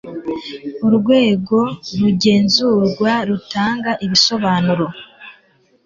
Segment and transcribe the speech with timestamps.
[0.85, 1.59] urwego
[2.01, 4.85] rugenzurwa rutanga ibisobanuro